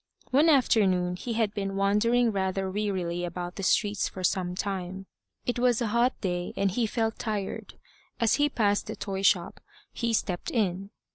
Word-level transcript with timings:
One 0.31 0.49
afternoon 0.49 1.15
he 1.15 1.33
had 1.33 1.53
been 1.53 1.75
wandering 1.75 2.31
rather 2.31 2.71
wearily 2.71 3.23
about 3.23 3.55
the 3.55 3.61
streets 3.61 4.09
for 4.09 4.23
some 4.23 4.55
time. 4.55 5.05
It 5.45 5.59
was 5.59 5.79
a 5.79 5.89
hot 5.93 6.19
day, 6.21 6.53
and 6.57 6.71
he 6.71 6.87
felt 6.87 7.19
tired. 7.19 7.75
As 8.19 8.33
he 8.41 8.49
passed 8.49 8.87
the 8.87 8.95
toyshop, 8.95 9.59
he 9.93 10.11
stepped 10.11 10.49
in. 10.49 10.89